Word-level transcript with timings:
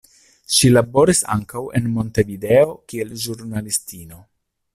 Ŝi 0.53 0.69
laboris 0.71 1.21
ankaŭ 1.35 1.61
en 1.81 1.91
Montevideo 1.99 2.73
kiel 2.93 3.13
ĵurnalistino. 3.27 4.25